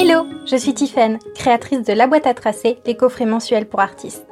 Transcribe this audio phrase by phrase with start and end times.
[0.00, 4.28] Hello, je suis Tiffaine, créatrice de La boîte à tracer, les coffrets mensuels pour artistes.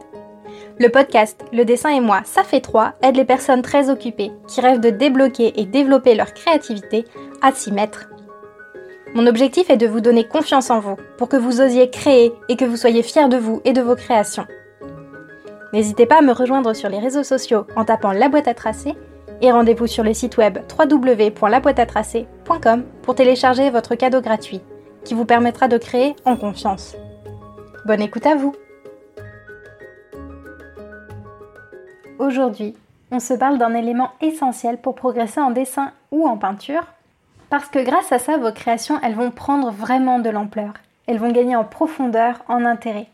[0.79, 4.61] Le podcast Le dessin et moi, ça fait trois, aide les personnes très occupées qui
[4.61, 7.05] rêvent de débloquer et développer leur créativité
[7.43, 8.09] à s'y mettre.
[9.17, 12.55] Mon objectif est de vous donner confiance en vous pour que vous osiez créer et
[12.55, 14.47] que vous soyez fiers de vous et de vos créations.
[15.73, 18.95] N'hésitez pas à me rejoindre sur les réseaux sociaux en tapant La boîte à tracer
[19.43, 24.61] et rendez-vous sur le site web www.laboîteatracer.com pour télécharger votre cadeau gratuit
[25.07, 26.97] qui vous permettra de créer en confiance.
[27.85, 28.55] Bonne écoute à vous
[32.19, 32.75] Aujourd'hui,
[33.13, 36.83] on se parle d'un élément essentiel pour progresser en dessin ou en peinture,
[37.51, 40.73] parce que grâce à ça, vos créations, elles vont prendre vraiment de l'ampleur.
[41.07, 43.07] Elles vont gagner en profondeur, en intérêt.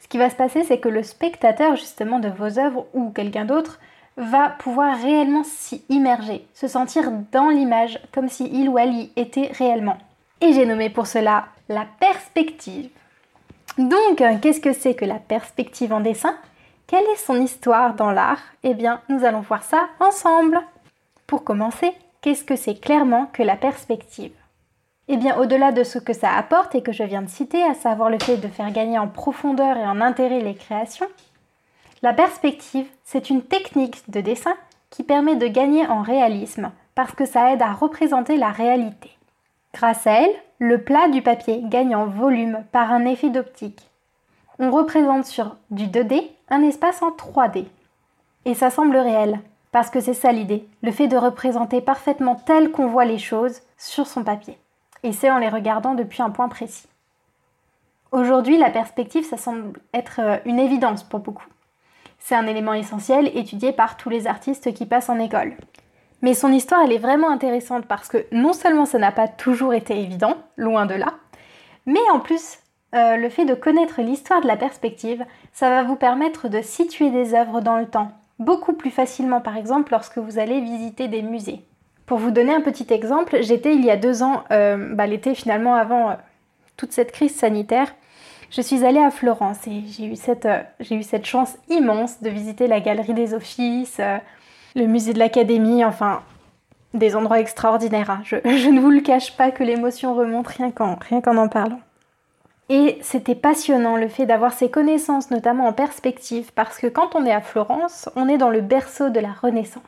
[0.00, 3.44] Ce qui va se passer, c'est que le spectateur justement de vos œuvres ou quelqu'un
[3.44, 3.78] d'autre
[4.16, 9.12] va pouvoir réellement s'y immerger, se sentir dans l'image comme si il ou elle y
[9.14, 9.98] était réellement.
[10.40, 12.90] Et j'ai nommé pour cela la perspective.
[13.78, 16.36] Donc, qu'est-ce que c'est que la perspective en dessin?
[16.86, 18.42] Quelle est son histoire dans l'art?
[18.62, 20.60] Eh bien, nous allons voir ça ensemble.
[21.26, 24.32] Pour commencer, qu'est-ce que c'est clairement que la perspective?
[25.08, 27.74] Eh bien, au-delà de ce que ça apporte et que je viens de citer, à
[27.74, 31.08] savoir le fait de faire gagner en profondeur et en intérêt les créations,
[32.02, 34.54] la perspective, c'est une technique de dessin
[34.90, 39.15] qui permet de gagner en réalisme parce que ça aide à représenter la réalité.
[39.76, 43.90] Grâce à elle, le plat du papier gagne en volume par un effet d'optique.
[44.58, 47.66] On représente sur du 2D un espace en 3D.
[48.46, 49.38] Et ça semble réel,
[49.72, 53.60] parce que c'est ça l'idée, le fait de représenter parfaitement tel qu'on voit les choses
[53.76, 54.58] sur son papier.
[55.02, 56.88] Et c'est en les regardant depuis un point précis.
[58.12, 61.46] Aujourd'hui, la perspective, ça semble être euh, une évidence pour beaucoup.
[62.18, 65.54] C'est un élément essentiel étudié par tous les artistes qui passent en école.
[66.22, 69.74] Mais son histoire, elle est vraiment intéressante parce que non seulement ça n'a pas toujours
[69.74, 71.14] été évident, loin de là,
[71.86, 72.58] mais en plus,
[72.94, 77.10] euh, le fait de connaître l'histoire de la perspective, ça va vous permettre de situer
[77.10, 81.22] des œuvres dans le temps, beaucoup plus facilement par exemple lorsque vous allez visiter des
[81.22, 81.60] musées.
[82.06, 85.34] Pour vous donner un petit exemple, j'étais il y a deux ans, euh, bah, l'été
[85.34, 86.14] finalement avant euh,
[86.76, 87.94] toute cette crise sanitaire,
[88.50, 90.48] je suis allée à Florence et j'ai eu, cette,
[90.78, 94.00] j'ai eu cette chance immense de visiter la galerie des offices,
[94.76, 96.22] le musée de l'Académie, enfin
[96.94, 98.10] des endroits extraordinaires.
[98.10, 98.20] Hein.
[98.24, 98.36] Je,
[98.68, 100.96] ne vous le cache pas que l'émotion remonte rien qu'en,
[101.36, 101.80] en parlant.
[102.68, 107.24] Et c'était passionnant le fait d'avoir ces connaissances, notamment en perspective, parce que quand on
[107.24, 109.82] est à Florence, on est dans le berceau de la Renaissance.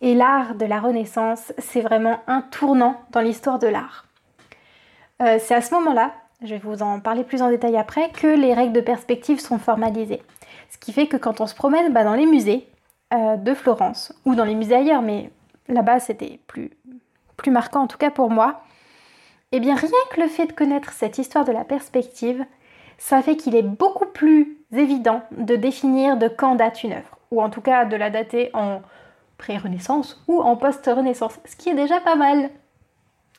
[0.00, 4.06] Et l'art de la Renaissance, c'est vraiment un tournant dans l'histoire de l'art.
[5.22, 6.12] Euh, c'est à ce moment-là,
[6.42, 9.58] je vais vous en parler plus en détail après, que les règles de perspective sont
[9.58, 10.22] formalisées.
[10.70, 12.66] Ce qui fait que quand on se promène bah, dans les musées,
[13.12, 15.30] euh, de Florence, ou dans les musées ailleurs, mais
[15.68, 16.70] là-bas c'était plus,
[17.46, 18.62] marquant en tout cas pour moi,
[19.52, 22.44] eh bien rien que le fait de connaître cette histoire de la perspective,
[22.98, 27.42] ça fait qu'il est beaucoup plus évident de définir de quand date une œuvre, ou
[27.42, 28.80] en tout cas de la dater en
[29.38, 32.50] pré-renaissance ou en post-renaissance, ce qui est déjà pas mal.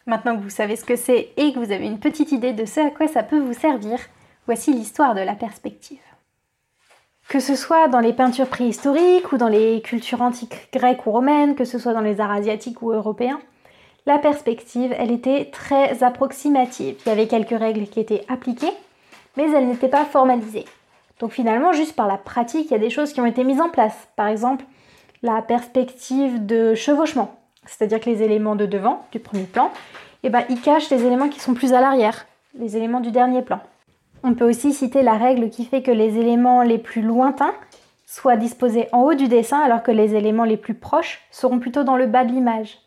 [0.06, 2.66] Maintenant que vous savez ce que c'est et que vous avez une petite idée de
[2.66, 3.98] ce à quoi ça peut vous servir,
[4.46, 6.02] voici l'histoire de la perspective.
[7.28, 11.56] Que ce soit dans les peintures préhistoriques ou dans les cultures antiques grecques ou romaines,
[11.56, 13.40] que ce soit dans les arts asiatiques ou européens,
[14.06, 16.96] la perspective, elle était très approximative.
[17.06, 18.72] Il y avait quelques règles qui étaient appliquées,
[19.36, 20.66] mais elles n'étaient pas formalisées.
[21.20, 23.62] Donc finalement, juste par la pratique, il y a des choses qui ont été mises
[23.62, 24.08] en place.
[24.16, 24.64] Par exemple,
[25.24, 29.72] la perspective de chevauchement, c'est-à-dire que les éléments de devant, du premier plan,
[30.22, 32.28] eh ben, ils cachent les éléments qui sont plus à l'arrière,
[32.60, 33.60] les éléments du dernier plan.
[34.28, 37.54] On peut aussi citer la règle qui fait que les éléments les plus lointains
[38.08, 41.84] soient disposés en haut du dessin alors que les éléments les plus proches seront plutôt
[41.84, 42.80] dans le bas de l'image.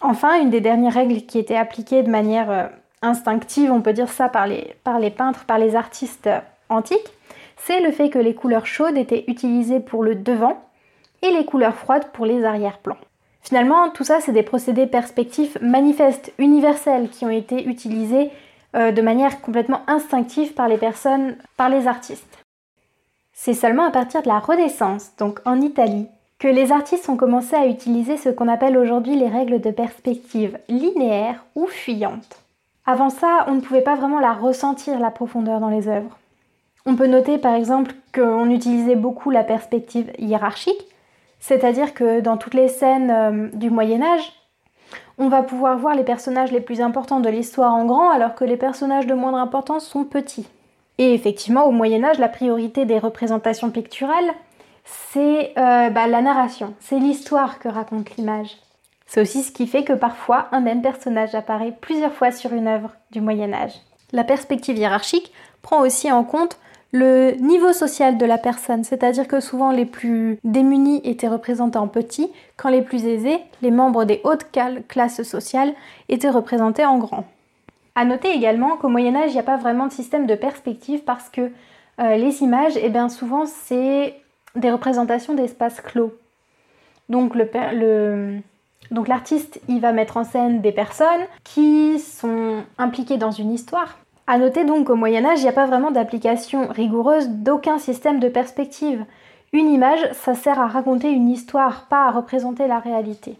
[0.00, 2.66] Enfin, une des dernières règles qui était appliquée de manière euh,
[3.02, 6.28] instinctive, on peut dire ça par les, par les peintres, par les artistes
[6.68, 7.12] antiques,
[7.56, 10.60] c'est le fait que les couleurs chaudes étaient utilisées pour le devant
[11.22, 12.98] et les couleurs froides pour les arrière-plans.
[13.42, 18.32] Finalement, tout ça, c'est des procédés perspectifs manifestes, universels, qui ont été utilisés
[18.74, 22.38] euh, de manière complètement instinctive par les personnes, par les artistes.
[23.32, 27.56] C'est seulement à partir de la Renaissance, donc en Italie, que les artistes ont commencé
[27.56, 32.40] à utiliser ce qu'on appelle aujourd'hui les règles de perspective linéaire ou fuyante.
[32.86, 36.18] Avant ça, on ne pouvait pas vraiment la ressentir, la profondeur dans les œuvres.
[36.86, 40.86] On peut noter par exemple qu'on utilisait beaucoup la perspective hiérarchique,
[41.40, 44.32] c'est-à-dire que dans toutes les scènes euh, du Moyen Âge,
[45.18, 48.44] on va pouvoir voir les personnages les plus importants de l'histoire en grand alors que
[48.44, 50.46] les personnages de moindre importance sont petits.
[50.98, 54.32] Et effectivement, au Moyen Âge, la priorité des représentations picturales,
[54.84, 58.56] c'est euh, bah, la narration, c'est l'histoire que raconte l'image.
[59.06, 62.68] C'est aussi ce qui fait que parfois un même personnage apparaît plusieurs fois sur une
[62.68, 63.74] œuvre du Moyen Âge.
[64.12, 65.32] La perspective hiérarchique
[65.62, 66.58] prend aussi en compte
[66.94, 71.88] le niveau social de la personne, c'est-à-dire que souvent les plus démunis étaient représentés en
[71.88, 74.46] petit, quand les plus aisés, les membres des hautes
[74.86, 75.74] classes sociales,
[76.08, 77.24] étaient représentés en grand.
[77.96, 81.02] A noter également qu'au Moyen Âge, il n'y a pas vraiment de système de perspective
[81.02, 81.50] parce que
[81.98, 84.14] euh, les images, eh bien souvent, c'est
[84.54, 86.14] des représentations d'espaces clos.
[87.08, 87.36] Donc
[88.92, 93.98] donc l'artiste, il va mettre en scène des personnes qui sont impliquées dans une histoire.
[94.26, 98.20] A noter donc qu'au Moyen Âge, il n'y a pas vraiment d'application rigoureuse d'aucun système
[98.20, 99.04] de perspective.
[99.52, 103.36] Une image, ça sert à raconter une histoire, pas à représenter la réalité.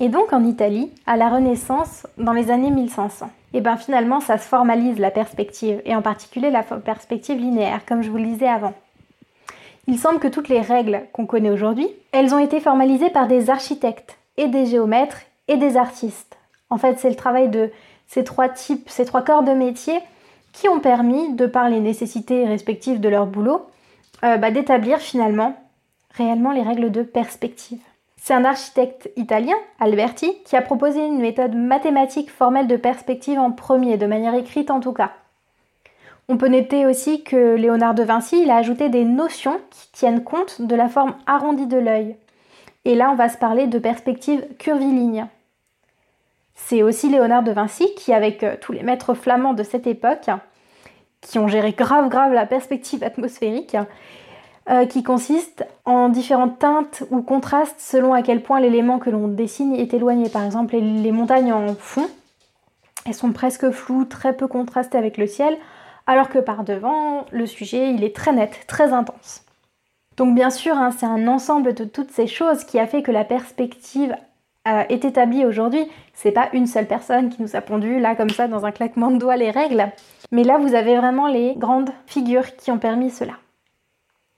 [0.00, 4.38] Et donc en Italie, à la Renaissance, dans les années 1500, et bien finalement ça
[4.38, 8.48] se formalise la perspective, et en particulier la perspective linéaire, comme je vous le disais
[8.48, 8.74] avant.
[9.86, 13.48] Il semble que toutes les règles qu'on connaît aujourd'hui, elles ont été formalisées par des
[13.48, 16.37] architectes, et des géomètres, et des artistes.
[16.70, 17.70] En fait, c'est le travail de
[18.06, 20.00] ces trois types, ces trois corps de métier
[20.52, 23.66] qui ont permis, de par les nécessités respectives de leur boulot,
[24.24, 25.54] euh, bah, d'établir finalement
[26.14, 27.78] réellement les règles de perspective.
[28.16, 33.52] C'est un architecte italien, Alberti, qui a proposé une méthode mathématique formelle de perspective en
[33.52, 35.12] premier, de manière écrite en tout cas.
[36.28, 40.24] On peut noter aussi que Léonard de Vinci il a ajouté des notions qui tiennent
[40.24, 42.16] compte de la forme arrondie de l'œil.
[42.84, 45.26] Et là, on va se parler de perspective curviligne.
[46.60, 50.28] C'est aussi Léonard de Vinci qui, avec euh, tous les maîtres flamands de cette époque,
[51.22, 53.76] qui ont géré grave grave la perspective atmosphérique,
[54.68, 59.28] euh, qui consiste en différentes teintes ou contrastes selon à quel point l'élément que l'on
[59.28, 60.28] dessine est éloigné.
[60.28, 62.06] Par exemple, les, montagnes en fond,
[63.06, 65.56] elles sont presque floues, très peu contrastées avec le ciel,
[66.06, 69.42] alors que par devant, le sujet, il est très net, très intense.
[70.18, 73.12] Donc bien sûr, hein, c'est un ensemble de toutes ces choses qui a fait que
[73.12, 74.14] la perspective
[74.68, 75.86] euh, est établie aujourd'hui.
[76.14, 79.10] C'est pas une seule personne qui nous a pondu là comme ça dans un claquement
[79.10, 79.90] de doigts les règles,
[80.30, 83.34] mais là vous avez vraiment les grandes figures qui ont permis cela.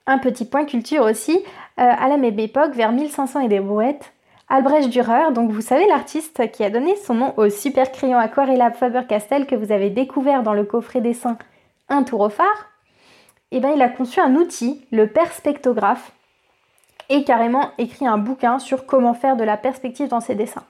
[0.06, 1.38] Un petit point culture aussi, euh,
[1.76, 4.12] à la même époque, vers 1500 et des brouettes,
[4.48, 8.74] Albrecht Dürer, donc vous savez l'artiste qui a donné son nom au super crayon aquarellable
[8.74, 11.38] Faber-Castell que vous avez découvert dans le coffret dessin
[11.88, 12.70] Un tour au phare,
[13.52, 16.12] eh ben, il a conçu un outil, le perspectographe,
[17.10, 20.64] et carrément écrit un bouquin sur comment faire de la perspective dans ses dessins.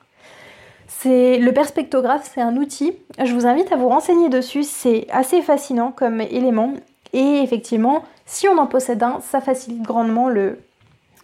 [0.88, 2.94] C'est le perspectographe, c'est un outil.
[3.22, 4.64] Je vous invite à vous renseigner dessus.
[4.64, 6.74] C'est assez fascinant comme élément.
[7.12, 10.58] Et effectivement, si on en possède un, ça facilite grandement le,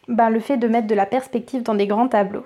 [0.08, 2.44] ben, le fait de mettre de la perspective dans des grands tableaux.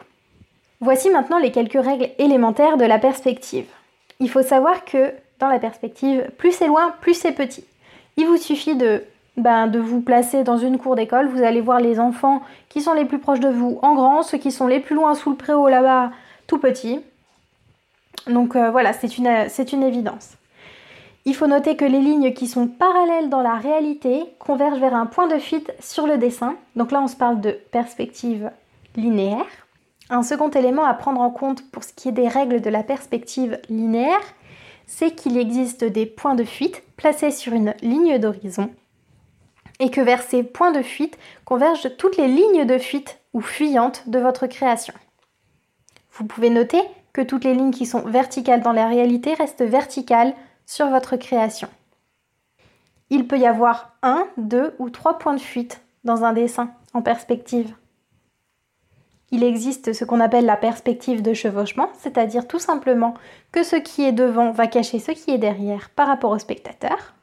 [0.81, 3.67] Voici maintenant les quelques règles élémentaires de la perspective.
[4.19, 7.65] Il faut savoir que dans la perspective, plus c'est loin, plus c'est petit.
[8.17, 9.05] Il vous suffit de,
[9.43, 12.93] ben, de vous placer dans une cour d'école, vous allez voir les enfants qui sont
[12.93, 15.37] les plus proches de vous en grand, ceux qui sont les plus loin sous le
[15.37, 16.11] préau là-bas
[16.47, 17.01] tout petit.
[18.27, 19.29] Donc euh, voilà, c'est une,
[19.73, 20.37] une évidence.
[21.25, 25.07] Il faut noter que les lignes qui sont parallèles dans la réalité convergent vers un
[25.07, 26.57] point de fuite sur le dessin.
[26.77, 28.51] Donc là, on se parle de perspective
[28.97, 29.47] linéaire.
[30.09, 32.83] Un second élément à prendre en compte pour ce qui est des règles de la
[32.83, 34.21] perspective linéaire,
[34.87, 38.71] c'est qu'il existe des points de fuite placés sur une ligne d'horizon
[39.81, 44.09] et que vers ces points de fuite convergent toutes les lignes de fuite ou fuyantes
[44.09, 44.95] de votre création.
[46.13, 46.81] Vous pouvez noter
[47.13, 50.35] que toutes les lignes qui sont verticales dans la réalité restent verticales
[50.67, 51.69] sur votre création.
[53.09, 57.03] Il peut y avoir un, deux ou trois points de fuite dans un dessin en
[57.03, 57.75] perspective.
[59.33, 63.15] Il existe ce qu'on appelle la perspective de chevauchement, c'est-à-dire tout simplement
[63.53, 67.15] que ce qui est devant va cacher ce qui est derrière par rapport au spectateur.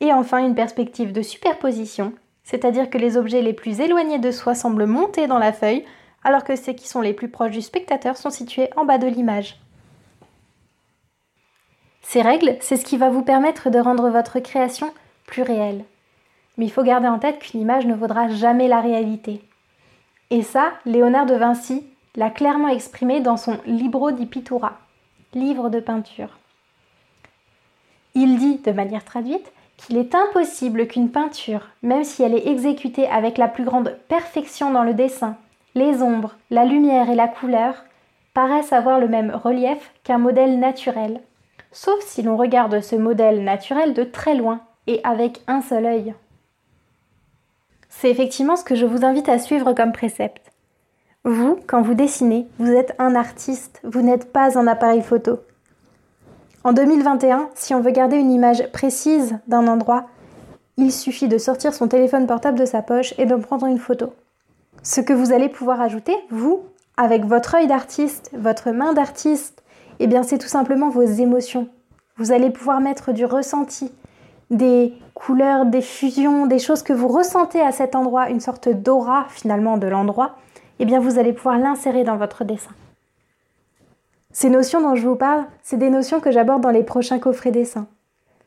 [0.00, 4.54] Et enfin une perspective de superposition, c'est-à-dire que les objets les plus éloignés de soi
[4.54, 5.84] semblent monter dans la feuille,
[6.24, 9.06] alors que ceux qui sont les plus proches du spectateur sont situés en bas de
[9.06, 9.58] l'image.
[12.02, 14.92] Ces règles, c'est ce qui va vous permettre de rendre votre création
[15.26, 15.84] plus réelle.
[16.56, 19.42] Mais il faut garder en tête qu'une image ne vaudra jamais la réalité.
[20.30, 21.84] Et ça, Léonard de Vinci
[22.16, 24.78] l'a clairement exprimé dans son Libro di Pittura,
[25.34, 26.38] livre de peinture.
[28.14, 33.08] Il dit, de manière traduite, qu'il est impossible qu'une peinture, même si elle est exécutée
[33.08, 35.36] avec la plus grande perfection dans le dessin,
[35.74, 37.84] les ombres, la lumière et la couleur,
[38.34, 41.20] paraissent avoir le même relief qu'un modèle naturel,
[41.72, 46.14] sauf si l'on regarde ce modèle naturel de très loin et avec un seul œil.
[47.88, 50.52] C'est effectivement ce que je vous invite à suivre comme précepte.
[51.24, 55.40] Vous, quand vous dessinez, vous êtes un artiste, vous n'êtes pas un appareil photo.
[56.62, 60.04] En 2021, si on veut garder une image précise d'un endroit,
[60.76, 64.12] il suffit de sortir son téléphone portable de sa poche et de prendre une photo.
[64.82, 66.60] Ce que vous allez pouvoir ajouter, vous,
[66.98, 69.62] avec votre œil d'artiste, votre main d'artiste,
[70.00, 71.66] eh bien c'est tout simplement vos émotions.
[72.18, 73.90] Vous allez pouvoir mettre du ressenti,
[74.50, 79.24] des couleurs, des fusions, des choses que vous ressentez à cet endroit, une sorte d'aura
[79.30, 80.36] finalement de l'endroit,
[80.78, 82.72] eh bien vous allez pouvoir l'insérer dans votre dessin.
[84.32, 87.50] Ces notions dont je vous parle, c'est des notions que j'aborde dans les prochains coffrets
[87.50, 87.88] dessins.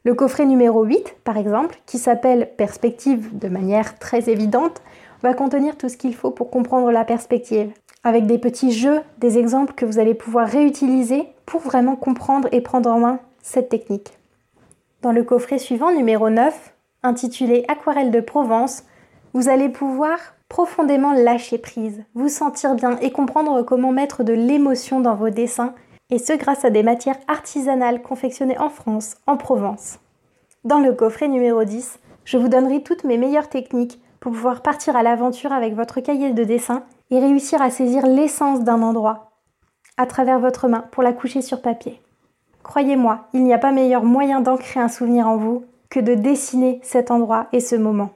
[0.05, 4.81] Le coffret numéro 8, par exemple, qui s'appelle Perspective de manière très évidente,
[5.21, 7.71] va contenir tout ce qu'il faut pour comprendre la perspective,
[8.03, 12.61] avec des petits jeux, des exemples que vous allez pouvoir réutiliser pour vraiment comprendre et
[12.61, 14.17] prendre en main cette technique.
[15.01, 16.73] Dans le coffret suivant, numéro 9,
[17.03, 18.83] intitulé Aquarelle de Provence,
[19.33, 20.17] vous allez pouvoir
[20.53, 25.73] profondément lâcher prise, vous sentir bien et comprendre comment mettre de l'émotion dans vos dessins
[26.11, 29.97] et ce grâce à des matières artisanales confectionnées en France, en Provence.
[30.63, 34.95] Dans le coffret numéro 10, je vous donnerai toutes mes meilleures techniques pour pouvoir partir
[34.95, 39.31] à l'aventure avec votre cahier de dessin et réussir à saisir l'essence d'un endroit
[39.97, 41.99] à travers votre main pour la coucher sur papier.
[42.61, 46.79] Croyez-moi, il n'y a pas meilleur moyen d'ancrer un souvenir en vous que de dessiner
[46.83, 48.11] cet endroit et ce moment.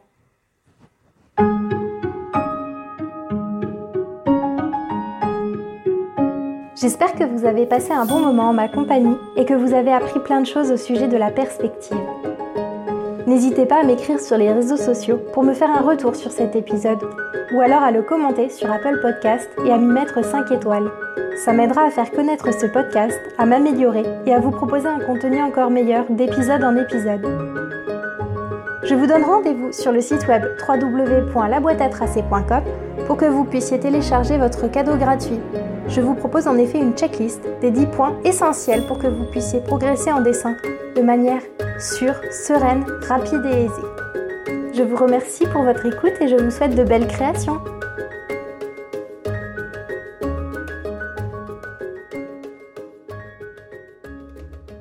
[6.87, 9.91] J'espère que vous avez passé un bon moment en ma compagnie et que vous avez
[9.91, 11.97] appris plein de choses au sujet de la perspective.
[13.27, 16.55] N'hésitez pas à m'écrire sur les réseaux sociaux pour me faire un retour sur cet
[16.55, 17.03] épisode
[17.53, 20.89] ou alors à le commenter sur Apple Podcast et à m'y mettre 5 étoiles.
[21.43, 25.41] Ça m'aidera à faire connaître ce podcast, à m'améliorer et à vous proposer un contenu
[25.41, 27.76] encore meilleur d'épisode en épisode.
[28.87, 32.63] Je vous donne rendez-vous sur le site web www.laboîteatracé.com
[33.05, 35.39] pour que vous puissiez télécharger votre cadeau gratuit
[35.89, 39.61] je vous propose en effet une checklist des 10 points essentiels pour que vous puissiez
[39.61, 40.55] progresser en dessin
[40.95, 41.41] de manière
[41.79, 44.73] sûre, sereine, rapide et aisée.
[44.73, 47.61] Je vous remercie pour votre écoute et je vous souhaite de belles créations.